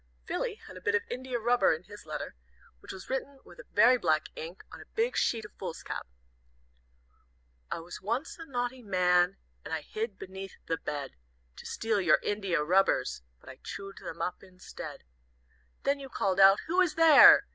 Philly 0.25 0.55
had 0.55 0.75
a 0.77 0.81
bit 0.81 0.95
of 0.95 1.03
india 1.11 1.37
rubber 1.37 1.71
in 1.75 1.83
his 1.83 2.07
letter, 2.07 2.33
which 2.79 2.91
was 2.91 3.07
written 3.07 3.37
with 3.45 3.61
very 3.71 3.99
black 3.99 4.29
ink 4.35 4.63
on 4.71 4.81
a 4.81 4.87
big 4.95 5.15
sheet 5.15 5.45
of 5.45 5.53
foolscap: 5.59 6.07
"I 7.69 7.81
was 7.81 8.01
once 8.01 8.39
a 8.39 8.47
naughty 8.47 8.81
man, 8.81 9.37
And 9.63 9.71
I 9.75 9.81
hid 9.81 10.17
beneath 10.17 10.55
the 10.65 10.77
bed, 10.77 11.17
To 11.57 11.67
steal 11.67 12.01
your 12.01 12.17
india 12.23 12.63
rubbers, 12.63 13.21
But 13.39 13.49
I 13.49 13.59
chewed 13.63 13.97
them 13.99 14.23
up 14.23 14.41
instead. 14.41 15.03
"Then 15.83 15.99
you 15.99 16.09
called 16.09 16.39
out, 16.39 16.61
'Who 16.61 16.81
is 16.81 16.95
there?' 16.95 17.45